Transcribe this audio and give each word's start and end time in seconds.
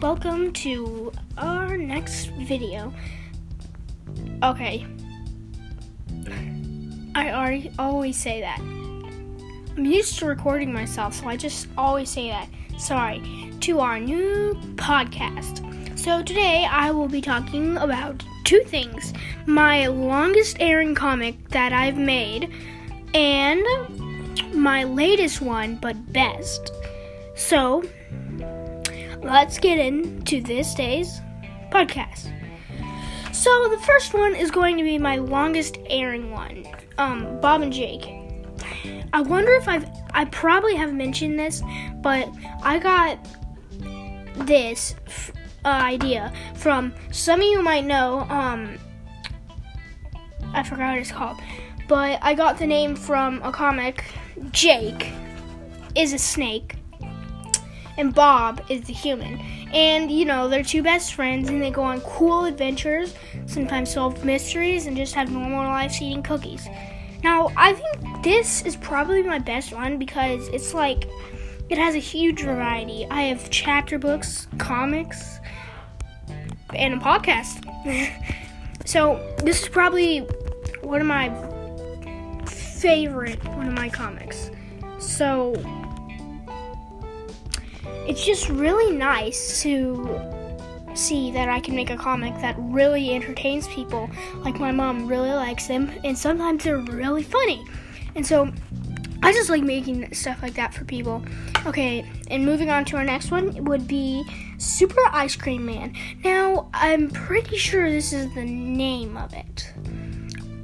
welcome 0.00 0.52
to 0.52 1.12
our 1.36 1.76
next 1.76 2.26
video. 2.38 2.92
Okay. 4.42 4.86
I 7.14 7.32
already 7.32 7.72
always 7.78 8.16
say 8.16 8.40
that. 8.40 8.58
I'm 8.60 9.84
used 9.84 10.18
to 10.20 10.26
recording 10.26 10.72
myself, 10.72 11.14
so 11.14 11.26
I 11.26 11.36
just 11.36 11.68
always 11.76 12.08
say 12.08 12.28
that. 12.28 12.48
Sorry. 12.78 13.52
To 13.60 13.80
our 13.80 13.98
new 13.98 14.54
podcast. 14.76 15.98
So 15.98 16.22
today 16.22 16.66
I 16.70 16.90
will 16.92 17.08
be 17.08 17.20
talking 17.20 17.76
about 17.78 18.22
two 18.44 18.60
things 18.60 19.12
my 19.46 19.86
longest 19.86 20.56
airing 20.60 20.94
comic 20.94 21.48
that 21.48 21.72
I've 21.72 21.98
made, 21.98 22.52
and 23.12 23.64
my 24.52 24.84
latest 24.84 25.40
one, 25.40 25.76
but 25.76 26.12
best. 26.12 26.70
So, 27.34 27.82
let's 29.26 29.58
get 29.58 29.78
into 29.78 30.40
this 30.40 30.74
day's 30.74 31.20
podcast. 31.70 32.32
So, 33.32 33.68
the 33.68 33.78
first 33.78 34.14
one 34.14 34.34
is 34.34 34.50
going 34.50 34.76
to 34.78 34.82
be 34.82 34.98
my 34.98 35.16
longest 35.16 35.78
airing 35.88 36.30
one 36.30 36.64
um, 36.98 37.40
Bob 37.40 37.62
and 37.62 37.72
Jake. 37.72 38.08
I 39.12 39.20
wonder 39.20 39.52
if 39.52 39.68
I've, 39.68 39.86
I 40.14 40.24
probably 40.26 40.74
have 40.76 40.92
mentioned 40.92 41.38
this, 41.38 41.62
but 41.96 42.28
I 42.62 42.78
got 42.78 43.18
this 44.46 44.94
uh, 45.64 45.68
idea 45.68 46.32
from 46.54 46.94
some 47.10 47.40
of 47.40 47.46
you 47.46 47.62
might 47.62 47.84
know, 47.84 48.20
um, 48.28 48.78
I 50.52 50.62
forgot 50.62 50.92
what 50.92 50.98
it's 50.98 51.12
called, 51.12 51.38
but 51.88 52.18
I 52.22 52.34
got 52.34 52.58
the 52.58 52.66
name 52.66 52.96
from 52.96 53.42
a 53.42 53.52
comic. 53.52 54.04
Jake 54.50 55.12
is 55.94 56.12
a 56.12 56.18
snake, 56.18 56.76
and 57.98 58.14
Bob 58.14 58.62
is 58.68 58.82
the 58.82 58.92
human. 58.92 59.40
And 59.72 60.10
you 60.10 60.24
know, 60.24 60.48
they're 60.48 60.62
two 60.62 60.82
best 60.82 61.14
friends, 61.14 61.48
and 61.48 61.60
they 61.60 61.70
go 61.70 61.82
on 61.82 62.00
cool 62.02 62.44
adventures, 62.44 63.14
sometimes 63.46 63.92
solve 63.92 64.24
mysteries, 64.24 64.86
and 64.86 64.96
just 64.96 65.14
have 65.14 65.30
normal 65.30 65.64
lives 65.64 66.00
eating 66.00 66.22
cookies. 66.22 66.68
Now, 67.22 67.50
I 67.56 67.72
think 67.72 68.22
this 68.22 68.62
is 68.62 68.76
probably 68.76 69.22
my 69.22 69.38
best 69.38 69.72
one 69.72 69.98
because 69.98 70.48
it's 70.48 70.74
like 70.74 71.08
it 71.68 71.78
has 71.78 71.94
a 71.94 71.98
huge 71.98 72.42
variety. 72.42 73.06
I 73.10 73.22
have 73.22 73.50
chapter 73.50 73.98
books, 73.98 74.46
comics, 74.58 75.40
and 76.74 76.94
a 76.94 76.98
podcast. 76.98 77.64
so, 78.84 79.20
this 79.38 79.62
is 79.62 79.68
probably 79.68 80.20
one 80.82 81.00
of 81.00 81.06
my 81.06 81.28
favorite 82.46 83.42
one 83.56 83.66
of 83.66 83.72
my 83.72 83.88
comics. 83.88 84.50
So 84.98 85.54
it's 88.06 88.24
just 88.24 88.48
really 88.48 88.96
nice 88.96 89.62
to 89.62 90.20
see 90.94 91.30
that 91.32 91.48
I 91.48 91.60
can 91.60 91.74
make 91.76 91.90
a 91.90 91.96
comic 91.96 92.34
that 92.40 92.56
really 92.58 93.14
entertains 93.14 93.68
people. 93.68 94.08
Like 94.36 94.58
my 94.58 94.72
mom 94.72 95.06
really 95.06 95.32
likes 95.32 95.66
them, 95.66 95.90
and 96.04 96.16
sometimes 96.16 96.64
they're 96.64 96.78
really 96.78 97.22
funny. 97.22 97.64
And 98.14 98.26
so 98.26 98.50
I 99.22 99.32
just 99.32 99.50
like 99.50 99.62
making 99.62 100.12
stuff 100.14 100.42
like 100.42 100.54
that 100.54 100.72
for 100.72 100.84
people. 100.84 101.24
Okay, 101.66 102.08
and 102.30 102.44
moving 102.44 102.70
on 102.70 102.84
to 102.86 102.96
our 102.96 103.04
next 103.04 103.30
one 103.30 103.64
would 103.64 103.88
be 103.88 104.24
Super 104.58 105.02
Ice 105.10 105.36
Cream 105.36 105.66
Man. 105.66 105.94
Now, 106.24 106.68
I'm 106.72 107.10
pretty 107.10 107.56
sure 107.56 107.90
this 107.90 108.12
is 108.12 108.32
the 108.34 108.44
name 108.44 109.16
of 109.16 109.34
it. 109.34 109.72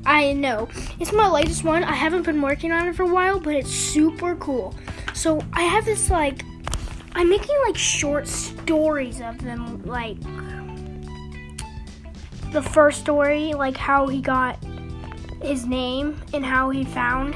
I 0.04 0.32
know. 0.32 0.68
It's 0.98 1.12
my 1.12 1.28
latest 1.28 1.64
one. 1.64 1.84
I 1.84 1.94
haven't 1.94 2.22
been 2.22 2.40
working 2.40 2.72
on 2.72 2.88
it 2.88 2.96
for 2.96 3.04
a 3.04 3.12
while, 3.12 3.38
but 3.38 3.54
it's 3.54 3.70
super 3.70 4.34
cool. 4.36 4.74
So 5.14 5.42
I 5.52 5.62
have 5.62 5.84
this 5.84 6.10
like 6.10 6.44
I'm 7.14 7.28
making 7.28 7.56
like 7.66 7.76
short 7.76 8.26
stories 8.26 9.20
of 9.20 9.38
them 9.38 9.82
like 9.84 10.20
the 12.52 12.62
first 12.62 13.00
story, 13.00 13.52
like 13.52 13.76
how 13.76 14.06
he 14.06 14.20
got 14.20 14.62
his 15.42 15.66
name 15.66 16.20
and 16.32 16.44
how 16.44 16.70
he 16.70 16.84
found. 16.84 17.34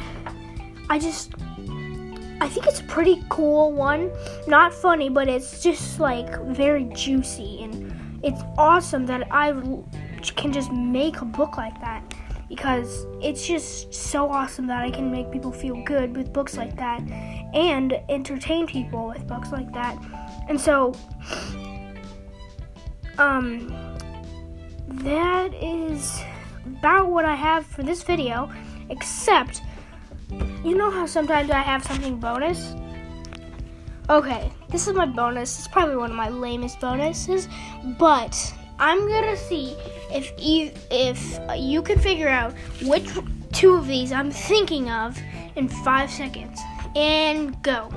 I 0.88 0.98
just 0.98 1.34
I 2.40 2.48
think 2.48 2.66
it's 2.66 2.80
a 2.80 2.84
pretty 2.84 3.24
cool 3.28 3.72
one. 3.72 4.10
Not 4.46 4.72
funny, 4.72 5.08
but 5.08 5.28
it's 5.28 5.62
just 5.62 6.00
like 6.00 6.40
very 6.46 6.84
juicy 6.94 7.62
and 7.62 8.20
it's 8.22 8.40
awesome 8.56 9.06
that 9.06 9.26
I 9.30 9.52
can 10.36 10.52
just 10.52 10.72
make 10.72 11.20
a 11.20 11.24
book 11.24 11.56
like 11.56 11.78
that 11.80 12.02
because 12.48 13.06
it's 13.20 13.46
just 13.46 13.92
so 13.92 14.28
awesome 14.28 14.66
that 14.68 14.82
I 14.82 14.90
can 14.90 15.10
make 15.10 15.30
people 15.32 15.52
feel 15.52 15.82
good 15.84 16.16
with 16.16 16.32
books 16.32 16.56
like 16.56 16.76
that 16.76 17.00
and 17.54 17.94
entertain 18.08 18.66
people 18.66 19.08
with 19.08 19.26
books 19.26 19.50
like 19.50 19.72
that. 19.72 19.96
And 20.48 20.60
so, 20.60 20.94
um, 23.18 23.74
that 24.88 25.52
is 25.54 26.22
about 26.66 27.10
what 27.10 27.24
I 27.24 27.34
have 27.34 27.66
for 27.66 27.82
this 27.82 28.02
video, 28.02 28.50
except, 28.90 29.62
you 30.64 30.76
know 30.76 30.90
how 30.90 31.06
sometimes 31.06 31.50
I 31.50 31.60
have 31.60 31.84
something 31.84 32.18
bonus? 32.18 32.74
Okay, 34.08 34.52
this 34.68 34.86
is 34.86 34.94
my 34.94 35.06
bonus. 35.06 35.58
It's 35.58 35.66
probably 35.66 35.96
one 35.96 36.10
of 36.10 36.16
my 36.16 36.28
lamest 36.28 36.78
bonuses, 36.78 37.48
but 37.98 38.54
I'm 38.78 39.08
gonna 39.08 39.36
see 39.36 39.76
if 40.12 40.32
if 40.38 41.38
you 41.58 41.82
can 41.82 41.98
figure 41.98 42.28
out 42.28 42.54
which 42.82 43.08
two 43.52 43.74
of 43.74 43.86
these 43.86 44.12
I'm 44.12 44.30
thinking 44.30 44.90
of 44.90 45.18
in 45.56 45.68
five 45.68 46.10
seconds. 46.10 46.60
And 46.94 47.60
go. 47.62 47.90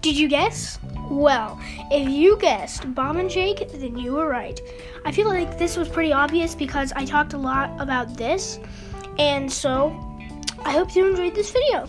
Did 0.00 0.16
you 0.16 0.28
guess? 0.28 0.78
Well, 1.10 1.60
if 1.90 2.08
you 2.08 2.38
guessed 2.38 2.94
Bob 2.94 3.16
and 3.16 3.30
Jake, 3.30 3.70
then 3.72 3.96
you 3.96 4.12
were 4.12 4.28
right. 4.28 4.60
I 5.04 5.12
feel 5.12 5.28
like 5.28 5.58
this 5.58 5.76
was 5.76 5.88
pretty 5.88 6.12
obvious 6.12 6.54
because 6.54 6.92
I 6.94 7.04
talked 7.04 7.32
a 7.32 7.38
lot 7.38 7.70
about 7.80 8.16
this. 8.16 8.58
And 9.18 9.50
so, 9.50 9.88
I 10.64 10.72
hope 10.72 10.94
you 10.94 11.08
enjoyed 11.08 11.34
this 11.34 11.50
video 11.50 11.88